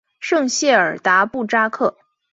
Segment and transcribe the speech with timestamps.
[0.19, 1.95] 圣谢尔达布扎克。